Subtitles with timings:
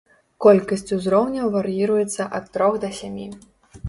[0.43, 3.27] Колькасць узроўняў вар'іруецца ад трох да сямі.